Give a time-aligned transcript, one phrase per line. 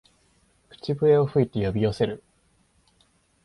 [0.71, 2.23] 口笛を吹いて呼び寄せる